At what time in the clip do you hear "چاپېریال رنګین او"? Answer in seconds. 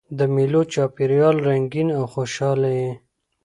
0.73-2.03